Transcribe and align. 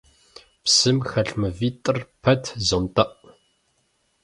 Псым 0.63 0.97
хэлъ 1.09 1.33
мывитӀрэ 1.39 2.01
пэт 2.21 2.43
зонтӀэӀу. 2.67 3.15